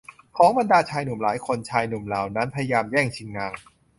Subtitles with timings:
[0.37, 3.51] ของบรรดาชายหนุ่มหลายคนชายหนุ่มเหล่านั้นพยายามแย่งชิงนาง